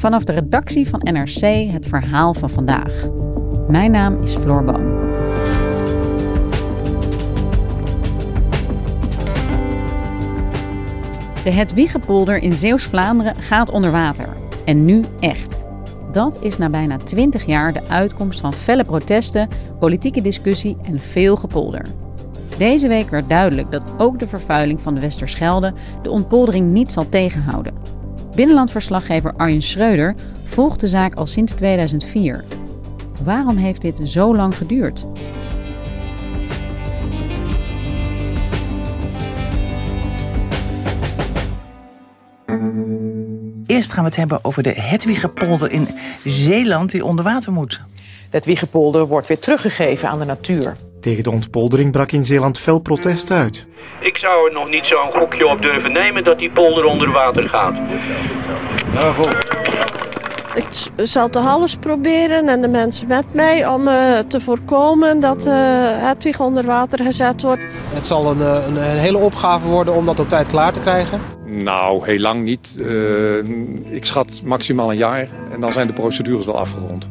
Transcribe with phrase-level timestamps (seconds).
[0.00, 2.92] Vanaf de redactie van NRC het verhaal van vandaag.
[3.68, 4.84] Mijn naam is Floor Boon.
[11.44, 14.28] De Hedwiggepolder in Zeeuws-Vlaanderen gaat onder water.
[14.64, 15.64] En nu echt.
[16.12, 21.36] Dat is na bijna 20 jaar de uitkomst van felle protesten, politieke discussie en veel
[21.36, 21.86] gepolder.
[22.58, 25.72] Deze week werd duidelijk dat ook de vervuiling van de Westerschelde
[26.02, 27.99] de ontpoldering niet zal tegenhouden.
[28.34, 30.14] Binnenlandverslaggever Arjen Schreuder
[30.44, 32.44] volgt de zaak al sinds 2004.
[33.24, 35.06] Waarom heeft dit zo lang geduurd?
[43.66, 45.88] Eerst gaan we het hebben over de Hedwigepolder in
[46.24, 47.82] Zeeland die onder water moet.
[47.94, 50.76] De Hedwigepolder wordt weer teruggegeven aan de natuur.
[51.00, 53.66] Tegen de ontpoldering brak in Zeeland fel protest uit.
[54.00, 57.48] Ik zou er nog niet zo'n gokje op durven nemen dat die polder onder water
[57.48, 57.74] gaat.
[58.92, 59.58] Nou, goed.
[60.54, 65.46] Ik zal te alles proberen en de mensen met mij om uh, te voorkomen dat
[65.46, 65.52] uh,
[66.06, 67.62] Hedwig onder water gezet wordt.
[67.94, 71.20] Het zal een, een, een, hele opgave worden om dat op tijd klaar te krijgen.
[71.44, 72.76] Nou, heel lang niet.
[72.80, 73.36] Uh,
[73.94, 77.10] ik schat maximaal een jaar en dan zijn de procedures wel afgerond.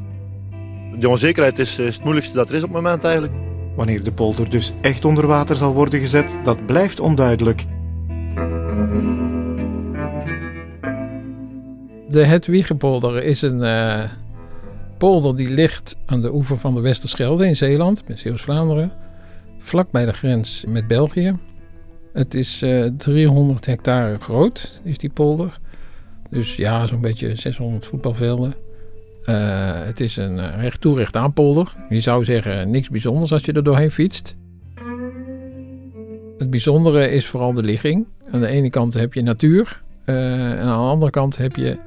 [0.95, 3.33] De onzekerheid is, is het moeilijkste dat er is op het moment eigenlijk.
[3.75, 7.65] Wanneer de polder dus echt onder water zal worden gezet, dat blijft onduidelijk.
[12.09, 14.03] De Hedwiggepolder is een uh,
[14.97, 18.91] polder die ligt aan de oever van de Westerschelde in Zeeland, in Zeeuws-Vlaanderen,
[19.57, 21.35] vlak bij de grens met België.
[22.13, 25.59] Het is uh, 300 hectare groot, is die polder.
[26.29, 28.53] Dus ja, zo'n beetje 600 voetbalvelden.
[29.25, 29.35] Uh,
[29.85, 31.75] het is een recht toe recht aan polder.
[31.89, 34.35] Je zou zeggen niks bijzonders als je er doorheen fietst.
[36.37, 38.07] Het bijzondere is vooral de ligging.
[38.31, 39.81] Aan de ene kant heb je natuur.
[40.05, 41.79] Uh, en aan de andere kant heb je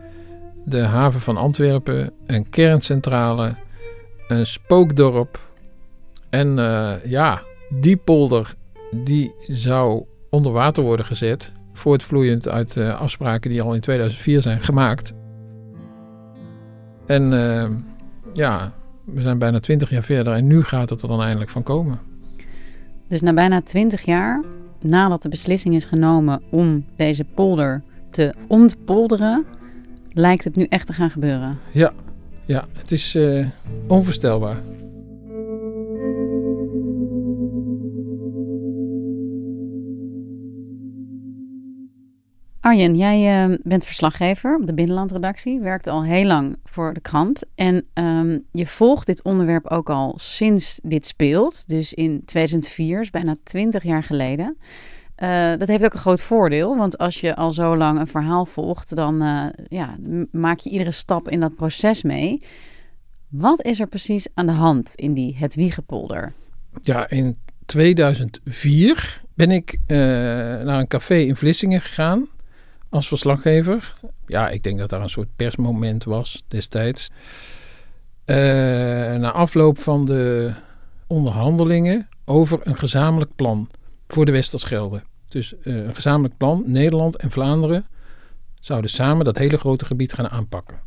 [0.65, 3.55] de haven van Antwerpen, een kerncentrale,
[4.29, 5.51] een spookdorp.
[6.31, 6.55] En
[7.05, 7.43] ja,
[7.81, 8.55] die polder
[8.91, 11.53] die zou onder water worden gezet.
[11.73, 15.15] Voortvloeiend uit afspraken die al in 2004 zijn gemaakt.
[17.07, 17.71] En uh,
[18.33, 18.73] ja,
[19.05, 21.99] we zijn bijna 20 jaar verder en nu gaat het er dan eindelijk van komen.
[23.09, 24.43] Dus na bijna 20 jaar,
[24.81, 29.45] nadat de beslissing is genomen om deze polder te ontpolderen,
[30.13, 31.59] lijkt het nu echt te gaan gebeuren.
[31.71, 31.93] Ja,
[32.45, 33.47] ja het is uh,
[33.87, 34.57] onvoorstelbaar.
[42.63, 47.43] Arjen, jij uh, bent verslaggever op de Binnenlandredactie, werkt al heel lang voor de krant.
[47.55, 53.11] En um, je volgt dit onderwerp ook al sinds dit speelt, dus in 2004, is
[53.11, 54.57] bijna 20 jaar geleden.
[55.19, 58.47] Uh, dat heeft ook een groot voordeel, want als je al zo lang een verhaal
[58.47, 59.97] volgt, dan uh, ja,
[60.31, 62.43] maak je iedere stap in dat proces mee.
[63.29, 66.33] Wat is er precies aan de hand in die Hedwiegepolder?
[66.83, 72.29] Ja, in 2004 ben ik uh, naar een café in Vlissingen gegaan
[72.93, 73.95] als verslaggever.
[74.27, 77.11] Ja, ik denk dat daar een soort persmoment was destijds.
[78.27, 80.53] na afloop van de
[81.07, 83.69] onderhandelingen over een gezamenlijk plan
[84.09, 85.03] voor de Westerschelde.
[85.29, 87.87] Dus uh, een gezamenlijk plan, Nederland en Vlaanderen
[88.61, 90.81] zouden samen dat hele grote gebied gaan aanpakken.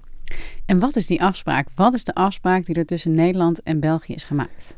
[0.66, 1.68] En wat is die afspraak?
[1.76, 4.76] Wat is de afspraak die er tussen Nederland en België is gemaakt?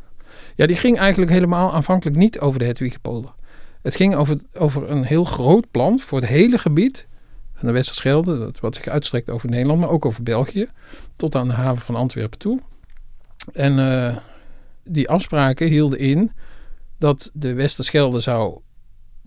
[0.56, 3.34] Ja, die ging eigenlijk helemaal aanvankelijk niet over de Hedwiggepolder.
[3.82, 7.07] Het ging over, over een heel groot plan voor het hele gebied
[7.58, 10.68] van de Westerschelde, wat zich uitstrekt over Nederland, maar ook over België,
[11.16, 12.60] tot aan de haven van Antwerpen toe.
[13.54, 14.18] En uh,
[14.84, 16.32] die afspraken hielden in
[16.98, 18.60] dat de Westerschelde zou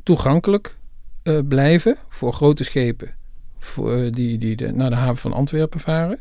[0.03, 0.79] toegankelijk
[1.25, 3.15] uh, blijven voor grote schepen
[3.59, 6.19] voor, uh, die, die de, naar de haven van Antwerpen varen.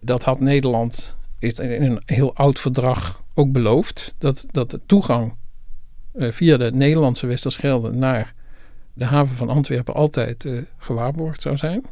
[0.00, 4.14] Dat had Nederland is in een heel oud verdrag ook beloofd.
[4.18, 5.34] Dat, dat de toegang
[6.14, 8.34] via de Nederlandse Westerschelde naar
[8.92, 10.46] de haven van Antwerpen altijd
[10.78, 11.84] gewaarborgd zou zijn.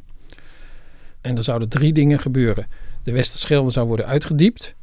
[1.20, 2.66] En er zouden drie dingen gebeuren.
[3.02, 4.74] De Westerschelde zou worden uitgediept.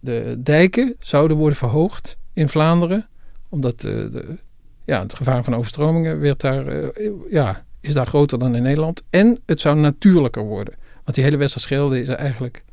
[0.00, 3.08] De dijken zouden worden verhoogd in Vlaanderen.
[3.48, 4.38] Omdat de, de
[4.84, 9.02] ja, het gevaar van overstromingen werd daar, eh, ja, is daar groter dan in Nederland.
[9.10, 10.74] En het zou natuurlijker worden.
[11.04, 12.64] Want die hele Westerschelde is eigenlijk,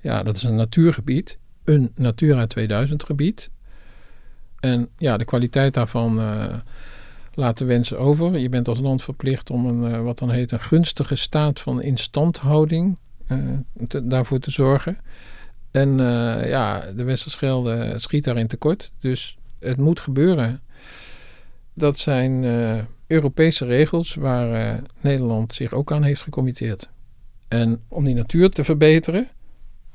[0.00, 1.38] ja, dat is een natuurgebied.
[1.64, 3.50] Een Natura 2000 gebied.
[4.60, 6.20] En ja, de kwaliteit daarvan
[7.34, 8.38] de wensen over.
[8.38, 11.82] Je bent als land verplicht om een, uh, wat dan heet, een gunstige staat van
[11.82, 12.98] instandhouding
[13.28, 13.38] uh,
[13.88, 14.98] te, daarvoor te zorgen.
[15.70, 15.96] En
[16.46, 18.90] ja, de Westerschelde schiet daarin tekort.
[18.98, 20.60] Dus het moet gebeuren.
[21.74, 22.44] Dat zijn
[23.06, 26.88] Europese regels waar Nederland zich ook aan heeft gecommitteerd.
[27.48, 29.28] En om die natuur te verbeteren,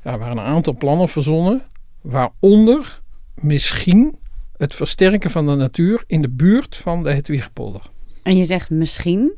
[0.04, 1.62] ja, waren een aantal plannen verzonnen,
[2.00, 3.00] waaronder
[3.34, 4.18] misschien
[4.56, 7.90] het versterken van de natuur in de buurt van de Hedwigepolder.
[8.22, 9.32] En je zegt misschien,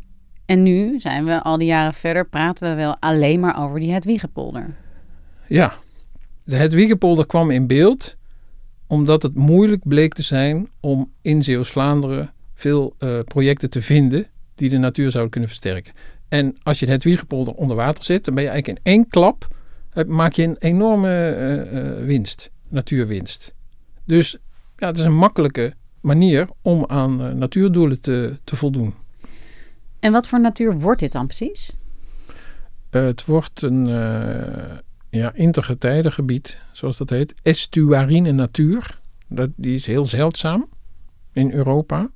[0.46, 3.92] en nu zijn we al die jaren verder, praten we wel alleen maar over die
[3.92, 4.76] Hedwigepolder.
[5.46, 5.74] Ja,
[6.44, 8.16] de Hedwigepolder kwam in beeld
[8.86, 14.70] omdat het moeilijk bleek te zijn om in Zeeuws-Vlaanderen veel uh, projecten te vinden die
[14.70, 15.92] de natuur zouden kunnen versterken.
[16.28, 19.46] En als je de Hedwigepolder onder water zet, dan ben je eigenlijk in één klap,
[20.06, 23.54] maak je een enorme uh, uh, winst, natuurwinst.
[24.04, 24.36] Dus
[24.78, 28.94] ja, het is een makkelijke manier om aan uh, natuurdoelen te, te voldoen.
[30.00, 31.72] En wat voor natuur wordt dit dan precies?
[32.90, 34.76] Uh, het wordt een uh,
[35.10, 37.34] ja, intergetijdengebied, zoals dat heet.
[37.42, 39.00] Estuarine natuur.
[39.28, 40.68] Dat, die is heel zeldzaam
[41.32, 42.10] in Europa.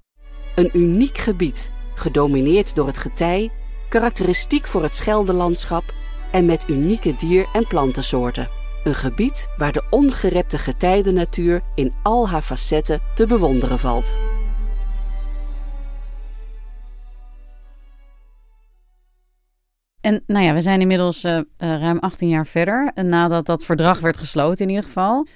[0.54, 3.50] Een uniek gebied, gedomineerd door het getij,
[3.88, 5.84] karakteristiek voor het Scheldelandschap
[6.32, 8.61] en met unieke dier- en plantensoorten.
[8.84, 14.18] Een gebied waar de ongerepte getijdennatuur in al haar facetten te bewonderen valt.
[20.00, 24.00] En nou ja, we zijn inmiddels uh, uh, ruim 18 jaar verder, nadat dat verdrag
[24.00, 25.26] werd gesloten in ieder geval.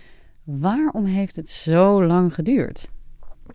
[0.44, 2.88] Waarom heeft het zo lang geduurd?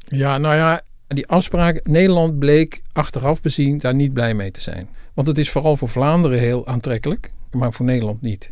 [0.08, 4.90] Ja, nou ja, die afspraak, Nederland bleek achteraf bezien daar niet blij mee te zijn.
[5.14, 8.52] Want het is vooral voor Vlaanderen heel aantrekkelijk, maar voor Nederland niet.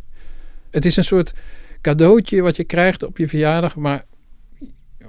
[0.70, 1.32] Het is een soort
[1.80, 4.04] cadeautje wat je krijgt op je verjaardag, maar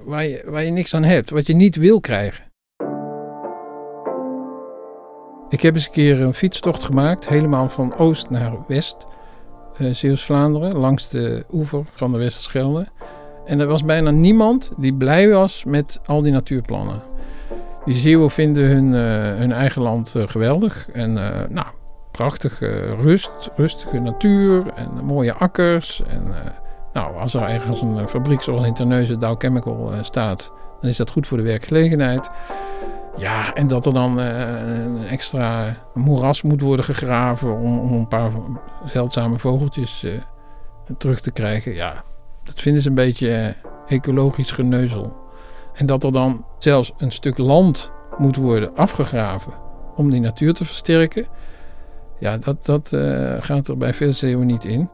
[0.04, 2.44] waar je, waar je niks aan hebt, wat je niet wil krijgen.
[5.48, 9.06] Ik heb eens een keer een fietstocht gemaakt, helemaal van oost naar west,
[9.80, 12.86] uh, Zeeuws-Vlaanderen, langs de oever van de Westerschelde.
[13.46, 17.02] En er was bijna niemand die blij was met al die natuurplannen.
[17.84, 20.88] Die Zeeuwen vinden hun, uh, hun eigen land uh, geweldig.
[20.92, 21.12] En
[21.48, 21.66] nou,
[22.22, 26.02] prachtige rust, rustige natuur en mooie akkers.
[26.08, 26.34] En
[26.92, 31.10] nou, als er ergens een fabriek zoals in Terneuzen Dow Chemical staat, dan is dat
[31.10, 32.30] goed voor de werkgelegenheid.
[33.16, 38.30] Ja, en dat er dan een extra moeras moet worden gegraven om, om een paar
[38.84, 40.06] zeldzame vogeltjes
[40.98, 41.74] terug te krijgen.
[41.74, 42.04] Ja,
[42.44, 43.54] dat vinden ze een beetje
[43.86, 45.16] ecologisch geneuzel.
[45.74, 49.52] En dat er dan zelfs een stuk land moet worden afgegraven
[49.96, 51.26] om die natuur te versterken.
[52.22, 52.88] Ja, dat, dat
[53.40, 54.90] gaat er bij veel zeeuwen niet in.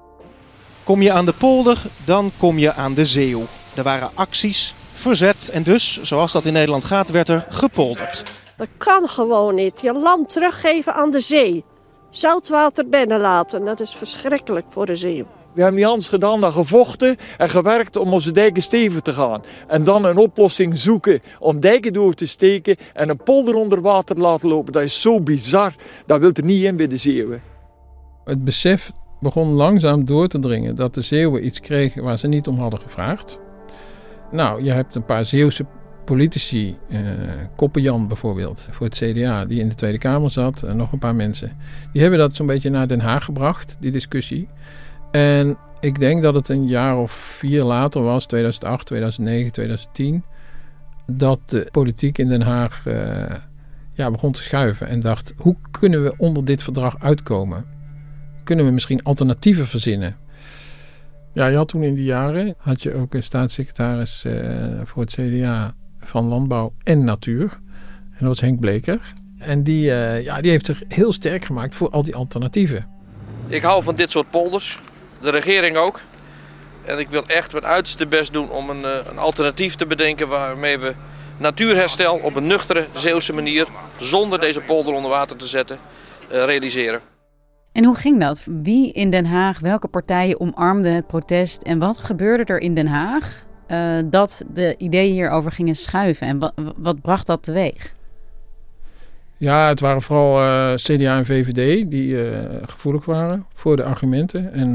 [0.85, 3.43] Kom je aan de polder, dan kom je aan de zeeuw.
[3.75, 8.23] Er waren acties, verzet en dus, zoals dat in Nederland gaat, werd er gepolderd.
[8.57, 9.81] Dat kan gewoon niet.
[9.81, 11.65] Je land teruggeven aan de zee.
[12.11, 15.25] Zoutwater binnenlaten, dat is verschrikkelijk voor de zee.
[15.55, 19.43] We hebben Jans gedaan, dan gevochten en gewerkt om onze dijken stevig te gaan.
[19.67, 24.15] En dan een oplossing zoeken om dijken door te steken en een polder onder water
[24.15, 24.73] te laten lopen.
[24.73, 25.75] Dat is zo bizar,
[26.07, 27.41] dat wil er niet in bij de Zeeuwen.
[28.25, 32.47] Het besef begon langzaam door te dringen dat de Zeeuwen iets kregen waar ze niet
[32.47, 33.39] om hadden gevraagd.
[34.31, 35.67] Nou, je hebt een paar Zeeuwse
[36.05, 36.99] politici, uh,
[37.57, 41.15] Koppenjan bijvoorbeeld, voor het CDA, die in de Tweede Kamer zat, en nog een paar
[41.15, 41.57] mensen.
[41.93, 44.49] Die hebben dat zo'n beetje naar Den Haag gebracht, die discussie.
[45.11, 50.25] En ik denk dat het een jaar of vier later was, 2008, 2009, 2010,
[51.07, 53.25] dat de politiek in Den Haag uh,
[53.95, 57.65] ja, begon te schuiven en dacht: hoe kunnen we onder dit verdrag uitkomen?
[58.45, 60.17] Kunnen we misschien alternatieven verzinnen?
[61.33, 64.35] Ja, je had toen in die jaren had je ook een staatssecretaris uh,
[64.85, 67.59] voor het CDA van Landbouw en Natuur.
[68.11, 69.15] En dat was Henk Bleker.
[69.39, 72.87] En die, uh, ja, die heeft zich heel sterk gemaakt voor al die alternatieven.
[73.47, 74.81] Ik hou van dit soort polders.
[75.21, 76.01] De regering ook.
[76.85, 80.29] En ik wil echt mijn uiterste best doen om een, uh, een alternatief te bedenken
[80.29, 80.95] waarmee we
[81.37, 83.67] natuurherstel op een nuchtere Zeeuwse manier,
[83.99, 85.79] zonder deze polder onder water te zetten,
[86.29, 87.01] realiseren.
[87.73, 88.43] En hoe ging dat?
[88.63, 92.87] Wie in Den Haag, welke partijen omarmden het protest en wat gebeurde er in Den
[92.87, 97.93] Haag uh, dat de ideeën hierover gingen schuiven en wat bracht dat teweeg?
[99.39, 104.53] Ja, het waren vooral uh, CDA en VVD die uh, gevoelig waren voor de argumenten.
[104.53, 104.75] En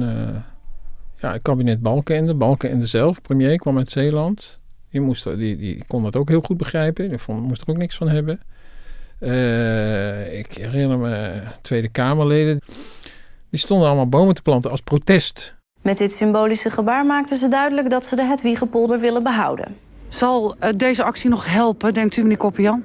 [1.18, 4.60] ja, het kabinet Balkenende, Balkenende zelf, premier, kwam uit Zeeland.
[4.90, 7.10] Die, moest, die, die kon dat ook heel goed begrijpen.
[7.10, 8.40] Die vond, moest er ook niks van hebben.
[9.20, 12.60] Uh, ik herinner me Tweede Kamerleden.
[13.50, 15.56] Die stonden allemaal bomen te planten als protest.
[15.82, 19.76] Met dit symbolische gebaar maakten ze duidelijk dat ze de Hedwiegepolder willen behouden.
[20.08, 22.84] Zal uh, deze actie nog helpen, denkt u, meneer Koppian?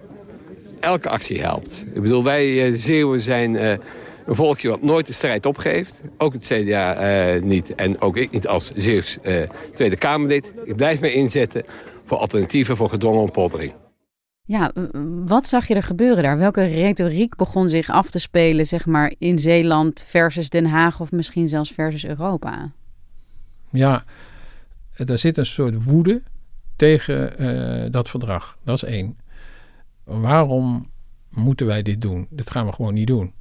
[0.81, 1.85] Elke actie helpt.
[1.95, 6.01] Ik bedoel, wij uh, Zeeuwen zijn een volkje wat nooit de strijd opgeeft.
[6.19, 9.19] Ook het CDA niet en ook ik niet als Zeeuws
[9.75, 10.53] Tweede Kamerlid.
[10.65, 11.65] Ik blijf mij inzetten
[12.05, 13.73] voor alternatieven voor gedwongen ontpoldering.
[14.49, 14.73] Ja,
[15.27, 16.39] wat zag je er gebeuren daar?
[16.39, 21.13] Welke retoriek begon zich af te spelen, zeg maar, in Zeeland versus Den Haag of
[21.13, 22.71] misschien zelfs versus Europa?
[23.71, 24.05] Ja,
[24.97, 26.23] er zit een soort woede
[26.77, 28.59] tegen uh, dat verdrag.
[28.65, 29.19] Dat is één.
[30.09, 30.91] Waarom
[31.29, 32.27] moeten wij dit doen?
[32.31, 33.33] Dit gaan we gewoon niet doen.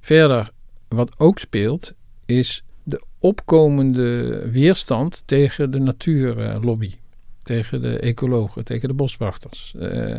[0.00, 0.50] Verder,
[0.88, 1.92] wat ook speelt,
[2.26, 6.94] is de opkomende weerstand tegen de natuurlobby.
[7.42, 9.74] Tegen de ecologen, tegen de boswachters.
[9.76, 10.16] Uh,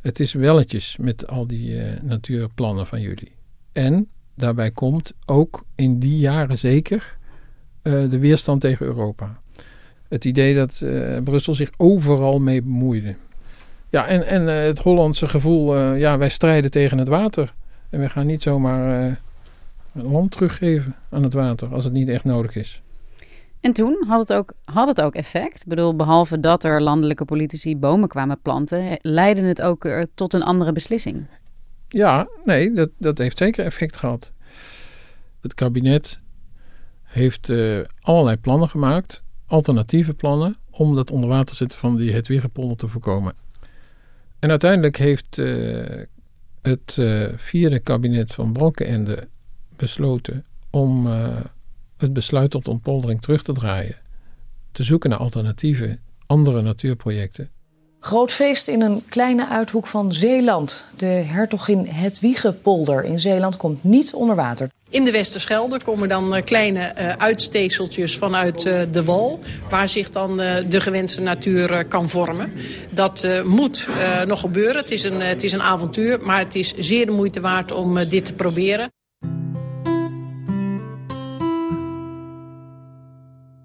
[0.00, 3.32] het is welletjes met al die uh, natuurplannen van jullie.
[3.72, 7.16] En daarbij komt ook in die jaren zeker
[7.82, 9.40] uh, de weerstand tegen Europa.
[10.08, 10.84] Het idee dat
[11.24, 13.14] Brussel zich overal mee bemoeide.
[13.92, 17.54] Ja, en, en het Hollandse gevoel, ja, wij strijden tegen het water.
[17.90, 19.20] En we gaan niet zomaar
[19.92, 22.82] land teruggeven aan het water als het niet echt nodig is.
[23.60, 25.60] En toen had het, ook, had het ook effect.
[25.60, 30.42] Ik bedoel, behalve dat er landelijke politici bomen kwamen planten, leidde het ook tot een
[30.42, 31.26] andere beslissing.
[31.88, 34.32] Ja, nee, dat, dat heeft zeker effect gehad.
[35.40, 36.20] Het kabinet
[37.02, 42.88] heeft uh, allerlei plannen gemaakt, alternatieve plannen, om dat onderwater zetten van die Hedwiggepolder te
[42.88, 43.34] voorkomen.
[44.42, 45.84] En uiteindelijk heeft uh,
[46.62, 49.28] het uh, vierde kabinet van Balkenende
[49.76, 51.06] besloten om
[51.96, 53.96] het besluit tot ontpoldering terug te draaien.
[54.72, 57.50] Te zoeken naar alternatieven, andere natuurprojecten.
[58.04, 60.86] Groot feest in een kleine uithoek van Zeeland.
[60.96, 64.68] De hertogin Hedwiegepolder in Zeeland komt niet onder water.
[64.88, 69.38] In de Westerschelde komen dan uh, kleine uh, uitsteekseltjes vanuit uh, de wal...
[69.70, 72.52] waar zich dan de gewenste natuur kan vormen.
[72.90, 73.88] Dat moet
[74.26, 74.76] nog gebeuren.
[74.76, 78.08] Het is, een, het is een avontuur, maar het is zeer de moeite waard om
[78.08, 78.92] dit te proberen.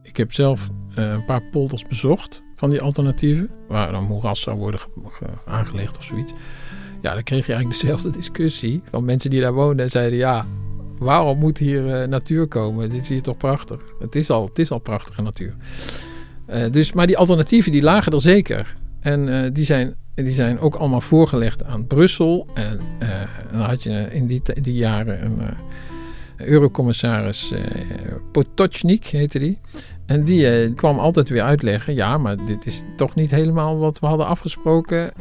[0.02, 3.50] Ik heb zelf een paar polders bezocht van die alternatieven.
[3.68, 4.80] Waar dan moeras zou worden
[5.46, 6.34] aangelegd of zoiets.
[7.02, 10.46] Ja, dan kreeg je eigenlijk dezelfde discussie van mensen die daar woonden en zeiden: Ja,
[10.98, 12.90] waarom moet hier uh, natuur komen?
[12.90, 13.82] Dit is hier toch prachtig?
[14.00, 15.54] Het is al, het is al prachtige natuur.
[16.50, 18.76] Uh, dus, maar die alternatieven die lagen er zeker.
[19.00, 22.48] En die, zijn, die zijn ook allemaal voorgelegd aan Brussel.
[22.54, 22.80] En
[23.52, 25.40] dan had je in die, die jaren een
[26.38, 27.54] eurocommissaris
[28.32, 29.60] Potocnik, heette die.
[30.08, 34.00] En die eh, kwam altijd weer uitleggen: ja, maar dit is toch niet helemaal wat
[34.00, 35.12] we hadden afgesproken.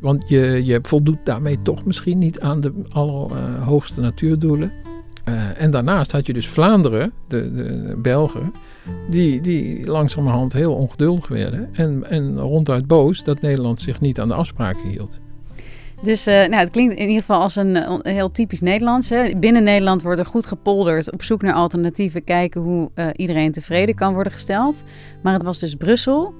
[0.00, 4.72] Want je, je voldoet daarmee toch misschien niet aan de allerhoogste natuurdoelen.
[5.28, 8.52] Uh, en daarnaast had je dus Vlaanderen, de, de, Belgen,
[9.10, 11.68] die, die langzamerhand heel ongeduldig werden.
[11.72, 15.20] En, en ronduit boos dat Nederland zich niet aan de afspraken hield.
[16.02, 19.08] Dus uh, nou, het klinkt in ieder geval als een, een heel typisch Nederlands.
[19.08, 19.36] Hè.
[19.36, 23.94] Binnen Nederland wordt er goed gepolderd, op zoek naar alternatieven, kijken hoe uh, iedereen tevreden
[23.94, 24.84] kan worden gesteld.
[25.22, 26.34] Maar het was dus Brussel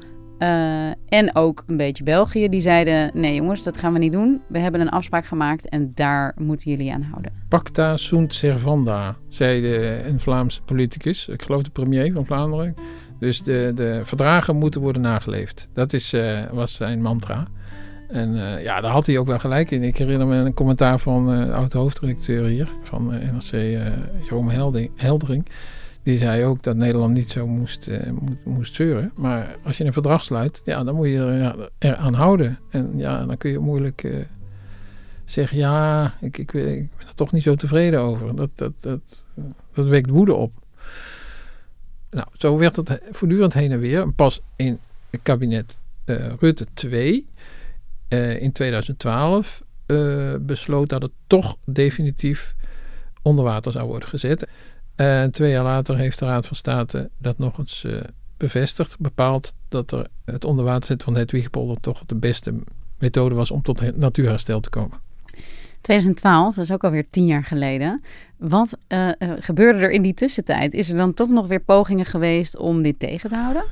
[1.09, 4.41] en ook een beetje België die zeiden: nee jongens, dat gaan we niet doen.
[4.49, 7.33] We hebben een afspraak gemaakt en daar moeten jullie aan houden.
[7.49, 12.75] Pacta sunt servanda, zei de, een Vlaamse politicus, ik geloof de premier van Vlaanderen.
[13.19, 15.69] Dus de, de verdragen moeten worden nageleefd.
[15.73, 16.15] Dat is,
[16.53, 17.47] was zijn mantra.
[18.09, 19.83] En uh, ja, daar had hij ook wel gelijk in.
[19.83, 23.53] Ik herinner me een commentaar van uh, oud-hoofdredacteur hier, van uh, NRC,
[24.73, 25.47] uh, Heldering.
[26.03, 29.13] Die zei ook dat Nederland niet zo moest, moest, moest zeuren.
[29.15, 32.59] Maar als je een verdrag sluit, ja, dan moet je er, ja, eraan houden.
[32.71, 34.27] En ja, dan kun je moeilijk
[35.25, 38.37] zeggen, ja, ik, ik, ik, ben er toch niet zo tevreden over.
[38.37, 39.01] Dat, dat, dat,
[39.75, 40.53] dat wekt woede op.
[42.11, 44.13] Nou, zo werd het voortdurend heen en weer.
[44.13, 44.79] Pas in
[45.11, 45.79] het kabinet
[46.39, 47.27] Rutte 2
[48.09, 52.55] uh, in 2012 uh, besloot dat het toch definitief
[53.23, 54.47] onder water zou worden gezet.
[54.95, 57.87] En twee jaar later heeft de Raad van State dat nog eens
[58.37, 62.55] bevestigd, bepaald dat er het onder water zetten van het Hedwiggepolder toch de beste
[62.99, 64.99] methode was om tot natuurherstel te komen.
[65.81, 68.03] 2012, dat is ook alweer tien jaar geleden.
[68.37, 68.77] Wat
[69.39, 70.75] gebeurde er in die tussentijd?
[70.75, 73.65] Is er dan toch nog weer pogingen geweest om dit tegen te houden?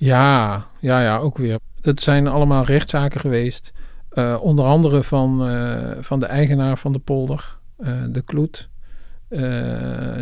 [0.00, 1.58] Ja, ja, ja, ook weer.
[1.80, 3.72] Dat zijn allemaal rechtszaken geweest.
[4.12, 8.68] Uh, onder andere van, uh, van de eigenaar van de polder, uh, de Kloet.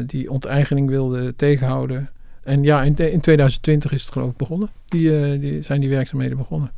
[0.06, 2.10] die onteigening wilde tegenhouden.
[2.48, 4.70] En ja, in, in 2020 is het geloof ik begonnen.
[4.86, 6.70] Die, eh, die zijn die werkzaamheden begonnen.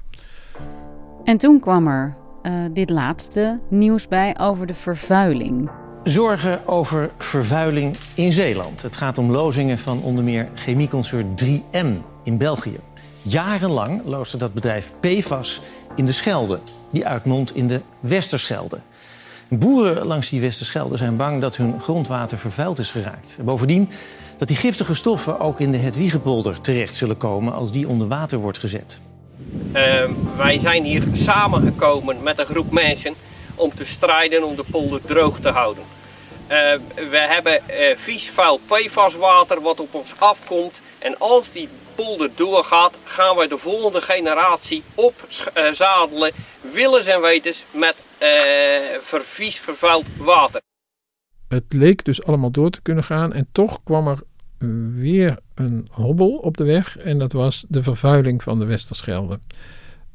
[1.25, 5.71] En toen kwam er uh, dit laatste nieuws bij over de vervuiling.
[6.05, 8.83] Zorgen over vervuiling in Zeeland.
[8.83, 11.87] Het gaat om lozingen van onder meer chemieconcern 3M
[12.25, 12.79] in België.
[13.23, 15.61] Jarenlang loosde dat bedrijf PFAS
[15.95, 16.59] in de Schelde,
[16.91, 18.79] die uitmondt in de Westerschelde.
[19.49, 23.37] Boeren langs die Westerschelde zijn bang dat hun grondwater vervuild is geraakt.
[23.39, 23.89] En bovendien
[24.37, 28.39] dat die giftige stoffen ook in de Hetwiegepolder terecht zullen komen als die onder water
[28.39, 29.01] wordt gezet.
[29.73, 30.05] Uh,
[30.37, 33.15] wij zijn hier samengekomen met een groep mensen
[33.55, 35.85] om te strijden om de polder droog te houden.
[36.43, 36.57] Uh,
[36.95, 40.81] we hebben uh, vies, vuil PFAS-water wat op ons afkomt.
[40.99, 41.69] En als die
[42.35, 46.33] doorgaat, gaan we de volgende generatie opzadelen,
[46.73, 47.95] willens en wetens, met
[49.01, 50.61] vervies, vervuild water.
[51.49, 54.23] Het leek dus allemaal door te kunnen gaan en toch kwam er
[54.95, 56.99] weer een hobbel op de weg.
[56.99, 59.41] En dat was de vervuiling van de Westerschelde.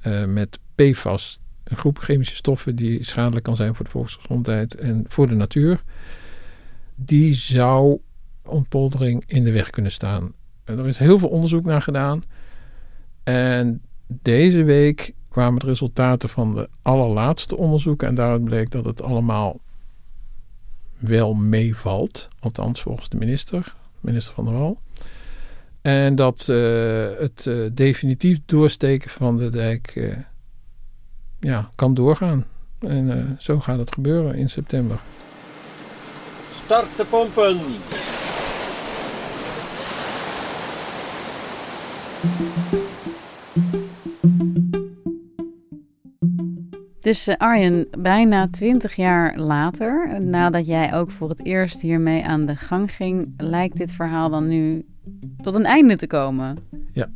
[0.08, 5.06] Uh, met PFAS, een groep chemische stoffen die schadelijk kan zijn voor de volksgezondheid en
[5.08, 5.82] voor de natuur.
[6.96, 8.00] Die zou
[8.46, 10.34] ontpoldering in de weg kunnen staan.
[10.66, 12.24] Er is heel veel onderzoek naar gedaan.
[13.24, 18.08] En deze week kwamen de resultaten van de allerlaatste onderzoeken.
[18.08, 19.60] En daaruit bleek dat het allemaal
[20.98, 22.28] wel meevalt.
[22.40, 24.80] Althans, volgens de minister minister van der Wal.
[25.82, 30.14] En dat uh, het uh, definitief doorsteken van de dijk uh,
[31.40, 32.46] ja, kan doorgaan.
[32.80, 35.00] En zo gaat het gebeuren in september.
[36.64, 37.58] Start de pompen!
[47.06, 52.46] Dus uh, Arjen, bijna twintig jaar later, nadat jij ook voor het eerst hiermee aan
[52.46, 54.86] de gang ging, lijkt dit verhaal dan nu
[55.42, 56.58] tot een einde te komen.
[56.92, 57.08] Ja.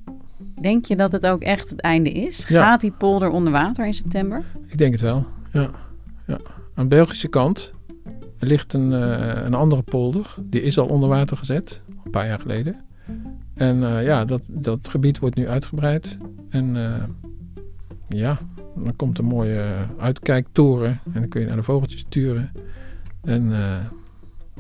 [0.62, 2.46] Denk je dat het ook echt het einde is?
[2.46, 4.44] Gaat die polder onder water in september?
[4.68, 5.70] Ik denk het wel, ja.
[6.28, 6.38] ja.
[6.76, 7.74] Aan de Belgische kant
[8.40, 10.36] ligt een, uh, een andere polder.
[10.40, 12.76] Die is al onder water gezet, een paar jaar geleden.
[13.54, 16.18] En uh, ja, dat, dat gebied wordt nu uitgebreid.
[16.50, 16.76] En
[18.10, 18.40] ja,
[18.76, 22.52] dan komt een mooie uitkijktoren en dan kun je naar de vogeltjes sturen.
[23.24, 23.78] En uh,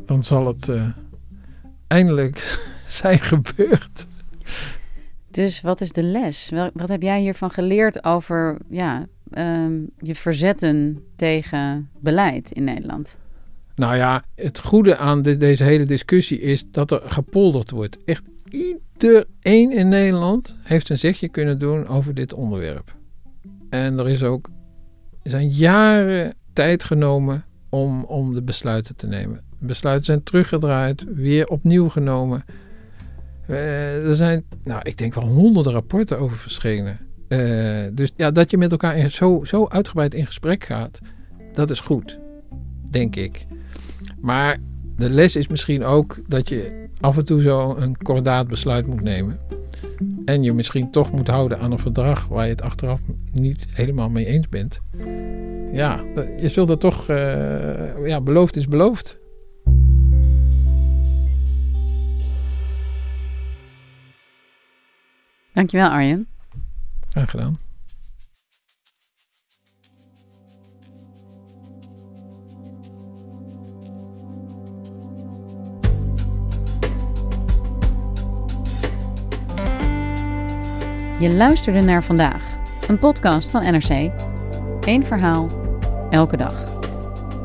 [0.06, 0.90] dan zal het uh,
[1.88, 4.08] eindelijk zijn gebeurd.
[5.32, 6.52] Dus wat is de les?
[6.74, 13.18] Wat heb jij hiervan geleerd over ja, um, je verzetten tegen beleid in Nederland?
[13.76, 18.04] Nou ja, het goede aan de, deze hele discussie is dat er gepolderd wordt.
[18.04, 22.98] Echt iedereen in Nederland heeft een zegje kunnen doen over dit onderwerp.
[23.70, 24.50] En er is ook
[25.24, 29.42] zijn jaren tijd genomen om, om de besluiten te nemen.
[29.60, 32.44] Besluiten zijn teruggedraaid, weer opnieuw genomen.
[33.48, 36.98] Uh, er zijn, nou, ik denk wel honderden rapporten over verschenen.
[37.28, 41.00] Uh, dus ja, dat je met elkaar zo, zo uitgebreid in gesprek gaat,
[41.54, 42.20] dat is goed,
[42.90, 43.46] denk ik.
[44.22, 44.58] Maar
[44.96, 49.02] de les is misschien ook dat je af en toe zo een kordaat besluit moet
[49.02, 49.40] nemen.
[50.30, 54.10] En je misschien toch moet houden aan een verdrag waar je het achteraf niet helemaal
[54.10, 54.82] mee eens bent.
[55.72, 56.04] Ja,
[56.38, 59.18] je zult er toch, uh, ja, beloofd is beloofd.
[65.54, 66.28] Dankjewel Arjen.
[67.10, 67.58] Graag gedaan.
[81.20, 82.44] Je luisterde naar vandaag,
[82.88, 84.12] een podcast van NRC.
[84.82, 85.48] Eén verhaal,
[86.10, 86.82] elke dag.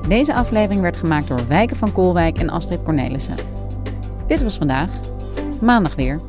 [0.09, 3.37] Deze aflevering werd gemaakt door Wijken van Koolwijk en Astrid Cornelissen.
[4.27, 4.91] Dit was vandaag,
[5.61, 6.21] maandag weer.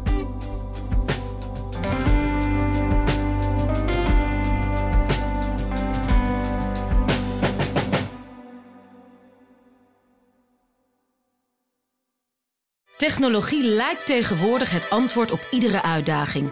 [12.98, 16.52] Technologie lijkt tegenwoordig het antwoord op iedere uitdaging.